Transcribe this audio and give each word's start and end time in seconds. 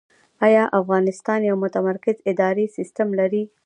آیا 0.45 0.63
افغانستان 0.79 1.39
یو 1.49 1.55
متمرکز 1.63 2.15
اداري 2.31 2.65
سیستم 2.77 3.07
لري؟ 3.19 3.43